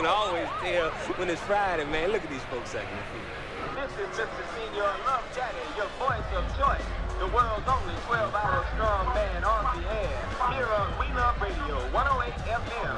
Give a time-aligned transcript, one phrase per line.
[0.00, 0.88] can always tell
[1.20, 2.10] when it's Friday, man.
[2.10, 3.20] Look at these folks sucking the feet.
[3.76, 4.44] This is Mr.
[4.56, 6.88] Señor Love Daddy, your voice of choice.
[7.18, 10.24] The world's only 12-hour strong man on the air.
[10.56, 12.96] Here on We Love Radio, 108 FM.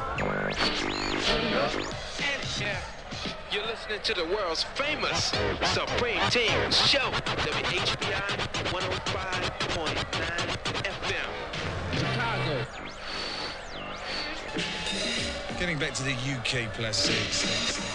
[2.23, 2.79] And share.
[3.51, 5.33] You're listening to the world's famous
[5.75, 7.11] Supreme Team Show.
[7.27, 8.39] WHBI
[8.71, 10.62] 105.9
[15.63, 17.92] Getting back to the UK plus six.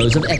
[0.00, 0.39] 40 of ecstasy.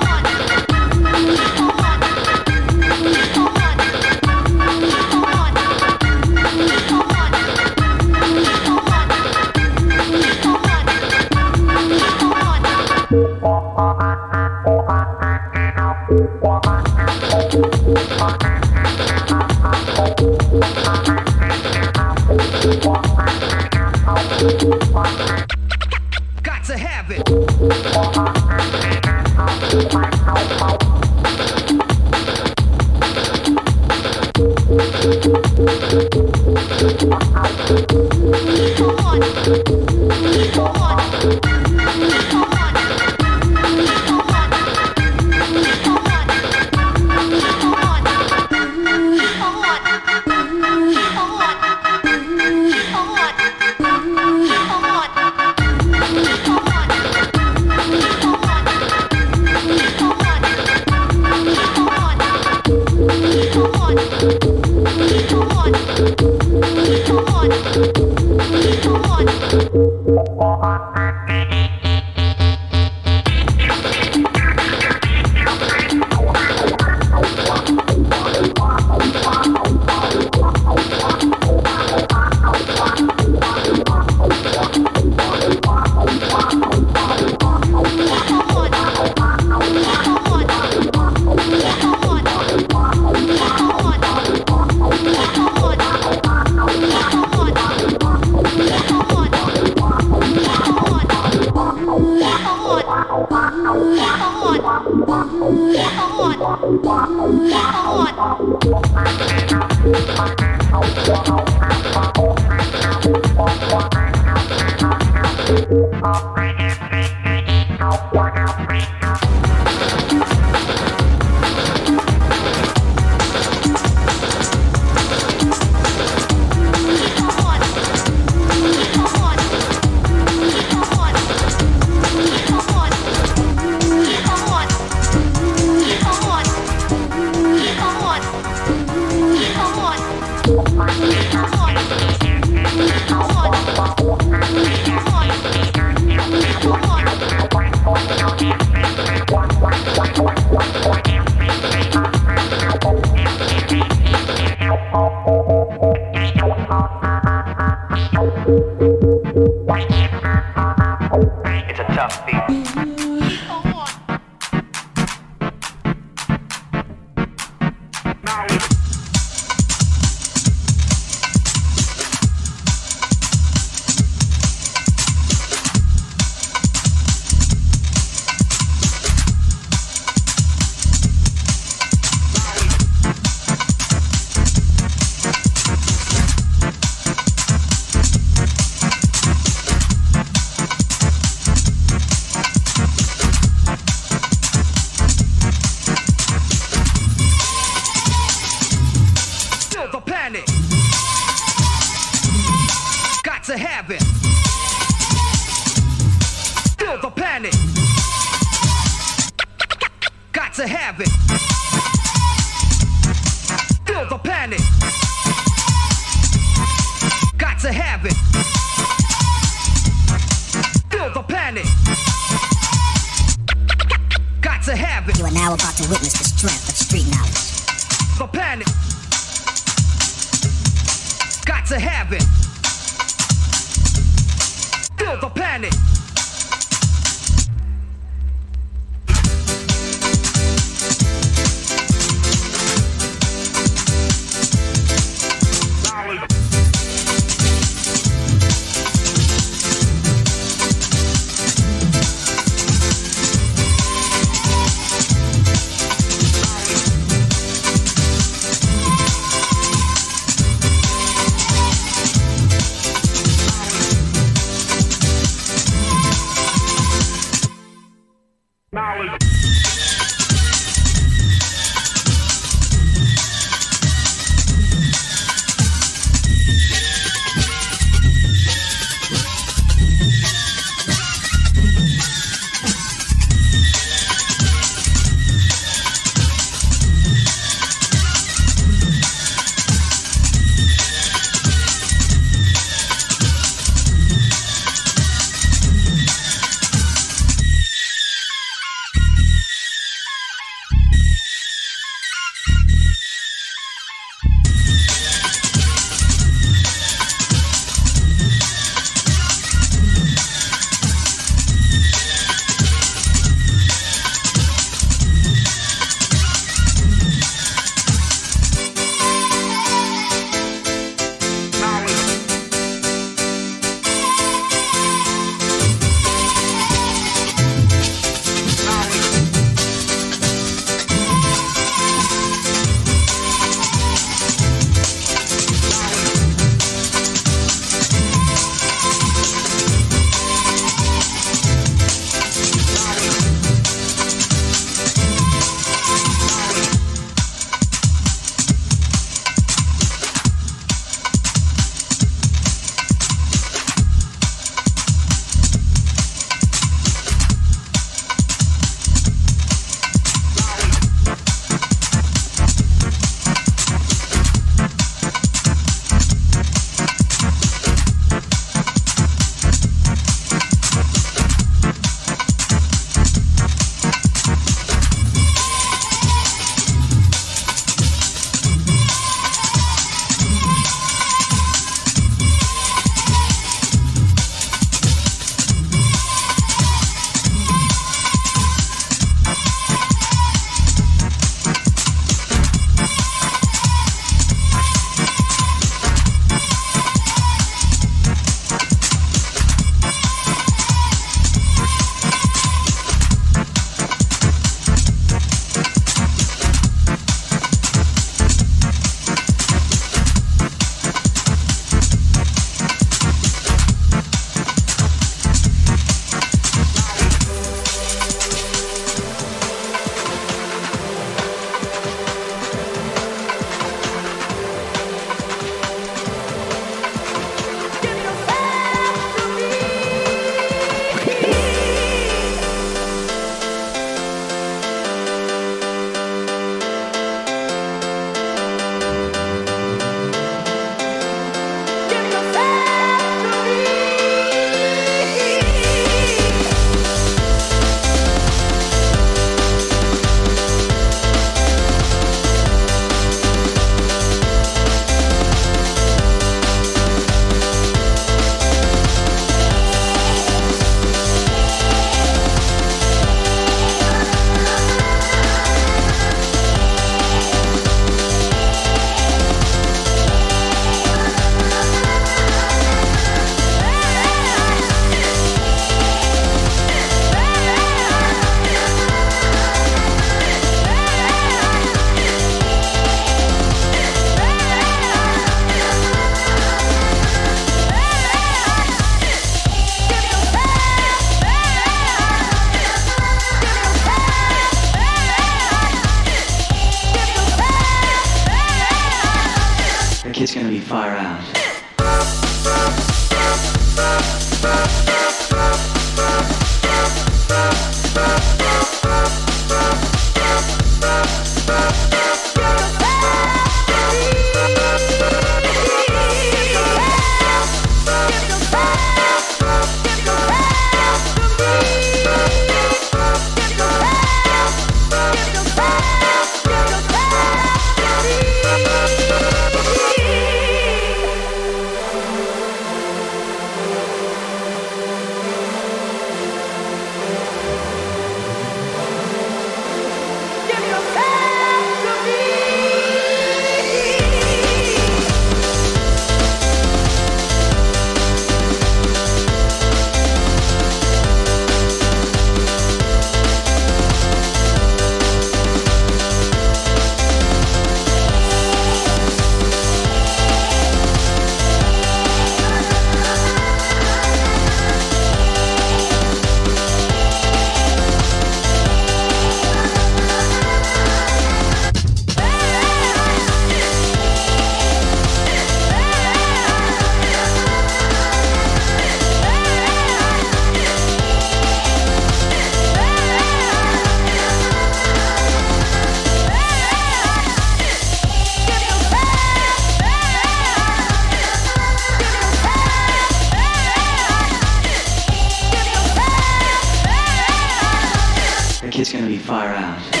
[599.31, 600.00] Far out.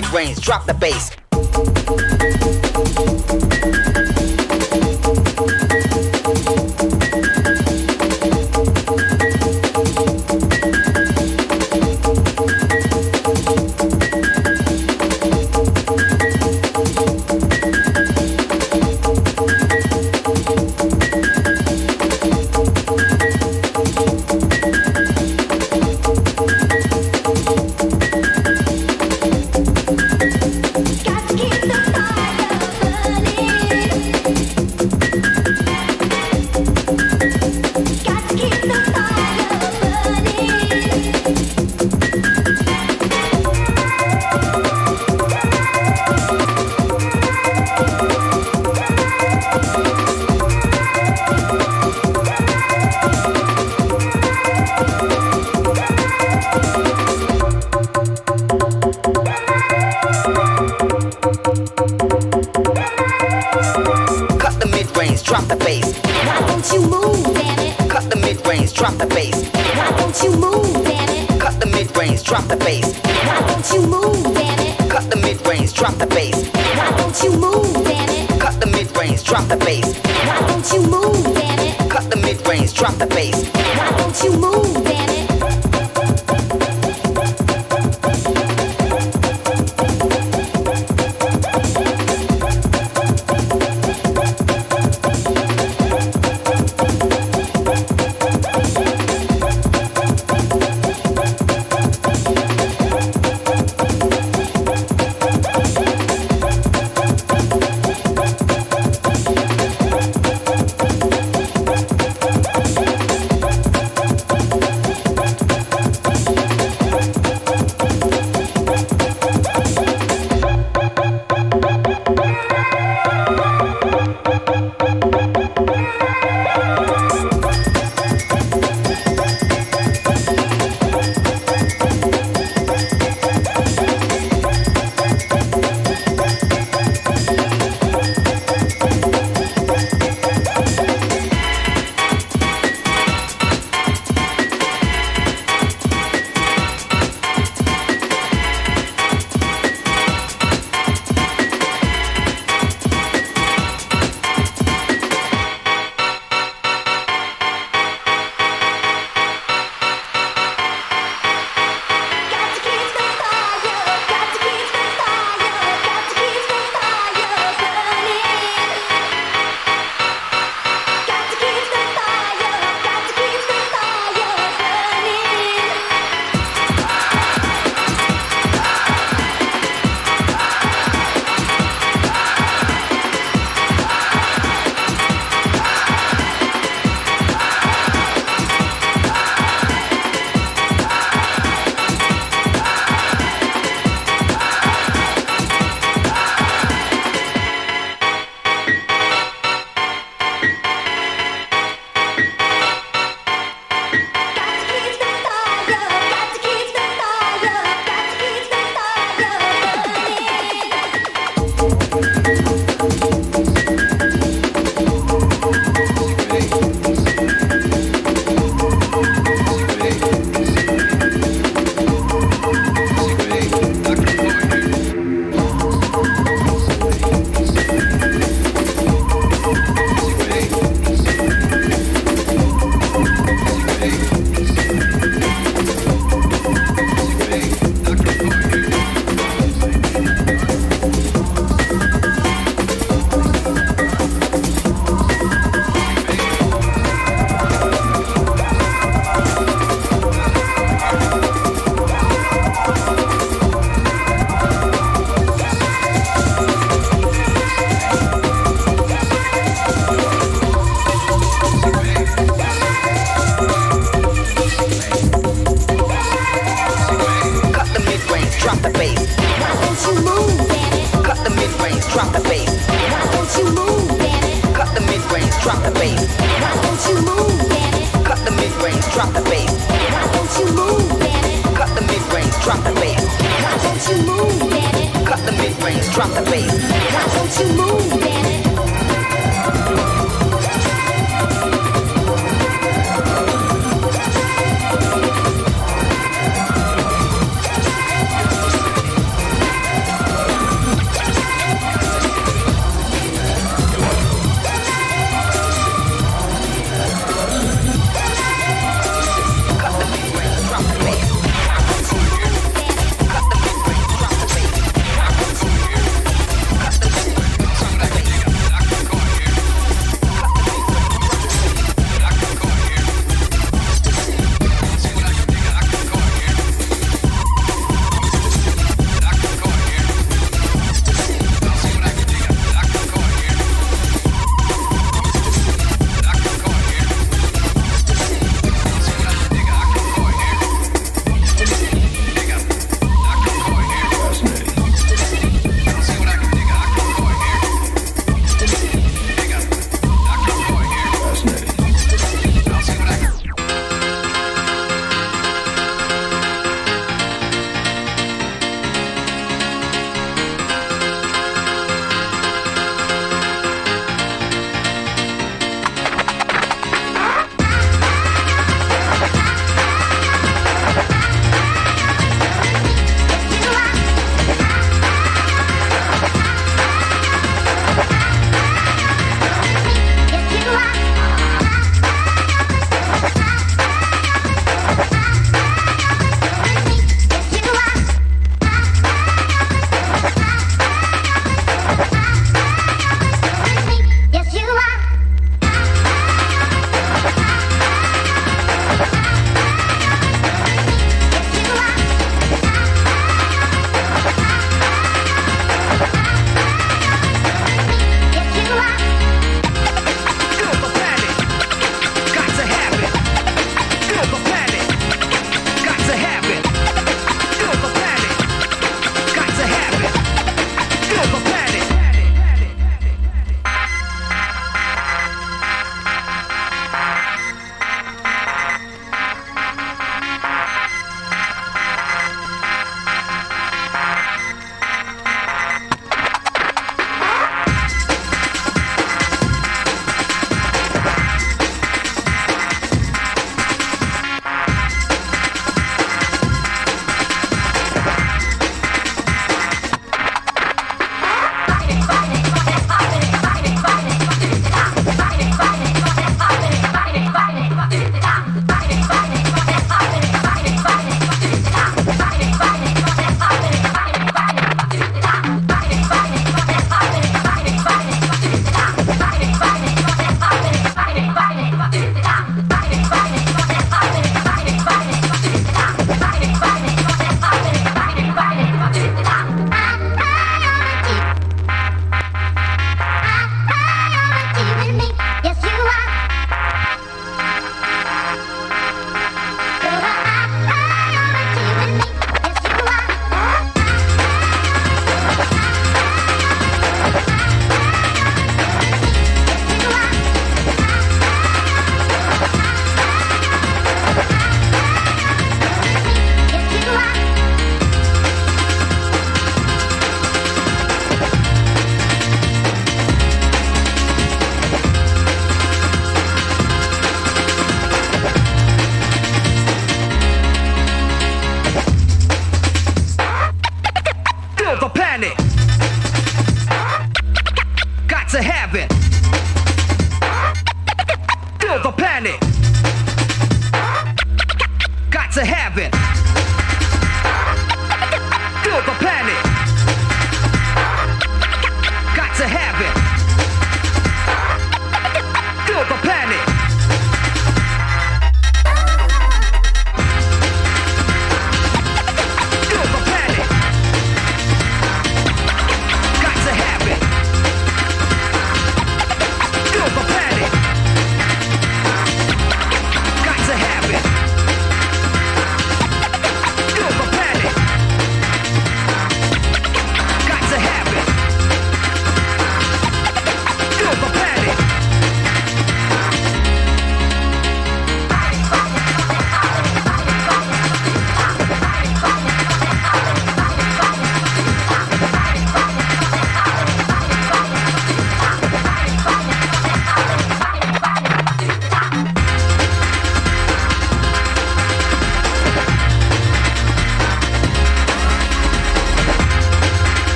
[0.00, 1.19] Mid range, drop the bass.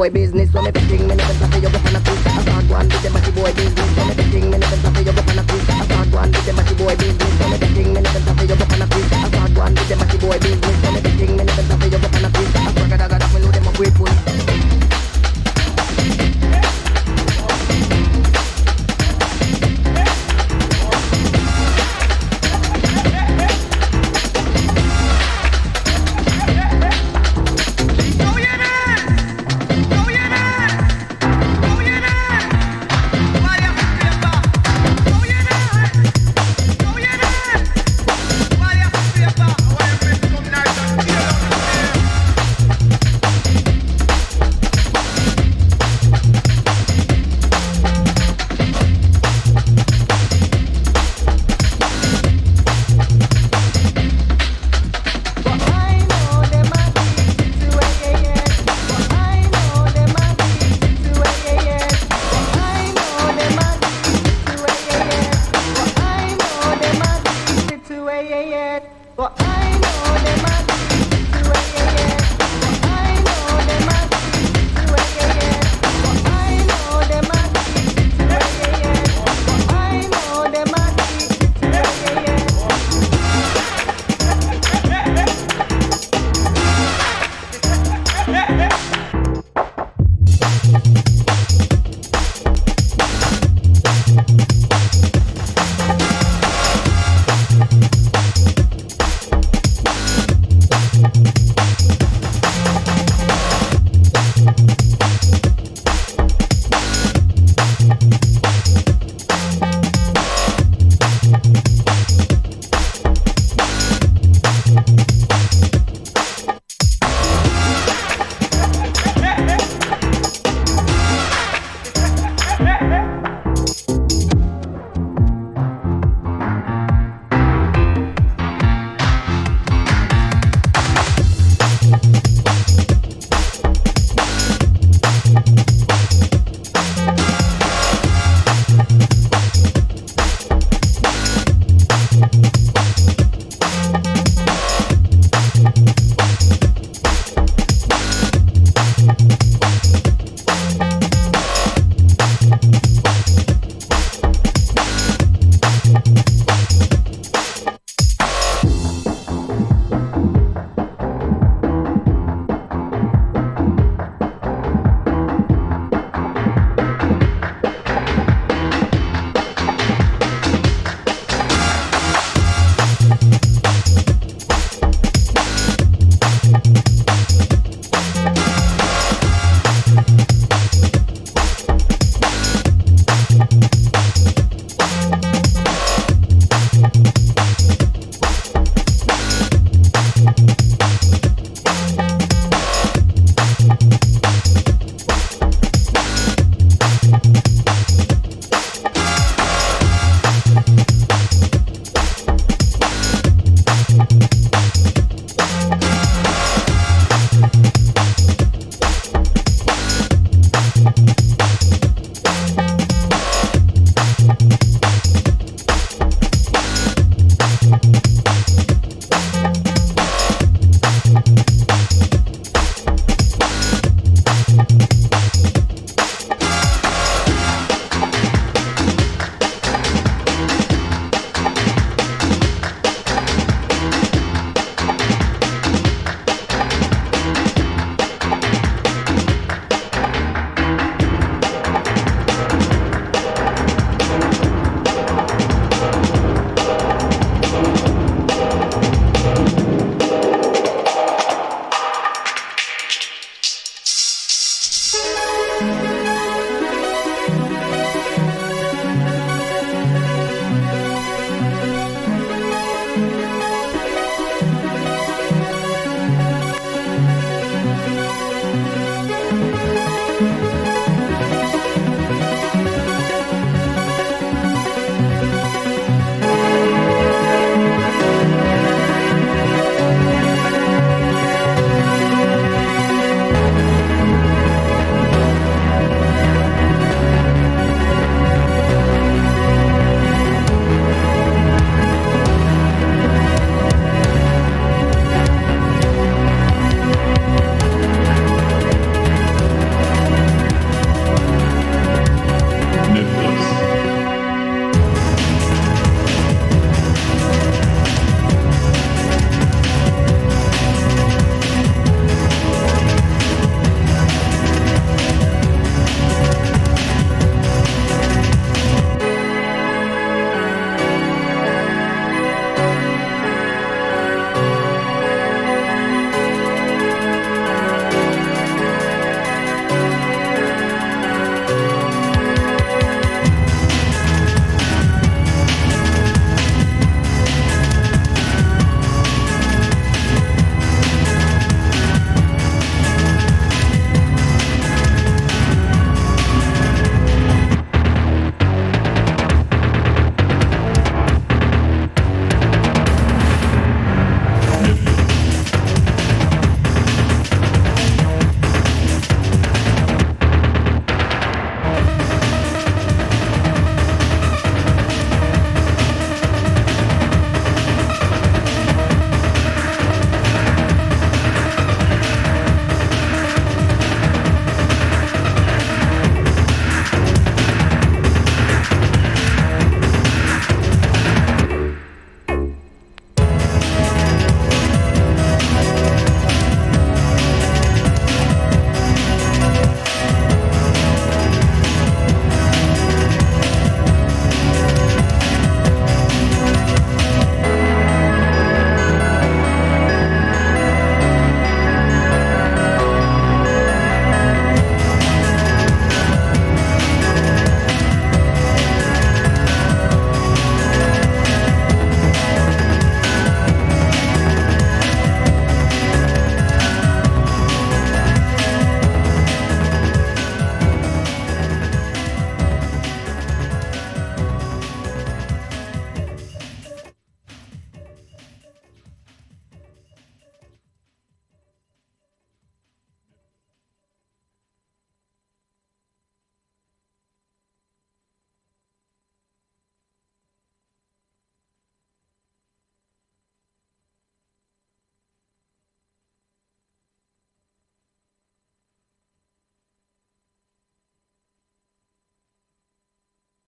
[0.00, 0.29] Boy business.